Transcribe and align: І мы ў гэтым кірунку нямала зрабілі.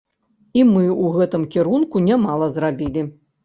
І 0.59 0.63
мы 0.69 0.81
ў 0.85 1.05
гэтым 1.21 1.45
кірунку 1.57 2.05
нямала 2.09 2.51
зрабілі. 2.59 3.09